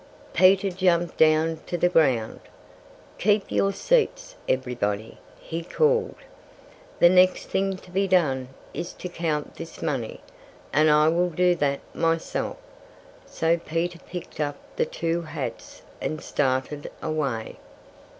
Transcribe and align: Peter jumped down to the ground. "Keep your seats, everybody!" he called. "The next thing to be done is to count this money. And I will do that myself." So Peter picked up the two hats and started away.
Peter 0.33 0.71
jumped 0.71 1.15
down 1.15 1.59
to 1.67 1.77
the 1.77 1.87
ground. 1.87 2.39
"Keep 3.19 3.51
your 3.51 3.71
seats, 3.71 4.33
everybody!" 4.49 5.19
he 5.39 5.61
called. 5.61 6.15
"The 6.97 7.07
next 7.07 7.49
thing 7.51 7.77
to 7.77 7.91
be 7.91 8.07
done 8.07 8.47
is 8.73 8.93
to 8.93 9.07
count 9.07 9.53
this 9.57 9.79
money. 9.79 10.21
And 10.73 10.89
I 10.89 11.07
will 11.09 11.29
do 11.29 11.53
that 11.53 11.81
myself." 11.93 12.57
So 13.27 13.57
Peter 13.59 13.99
picked 13.99 14.39
up 14.39 14.57
the 14.75 14.87
two 14.87 15.21
hats 15.21 15.83
and 16.01 16.19
started 16.23 16.89
away. 17.03 17.57